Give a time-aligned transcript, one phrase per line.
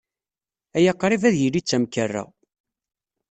[0.77, 2.23] Aya qrib ad yili d tamkerra.